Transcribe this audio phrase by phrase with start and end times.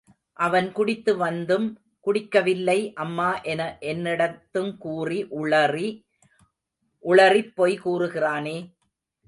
[0.33, 1.67] அவன் குடித்து வந்தும்,
[1.99, 5.87] குடிக்கவில்லை அம்மா என என்னிடத்துங்கூட உளறி
[7.03, 8.57] உளறிப் பொய் கூறுகிறானே.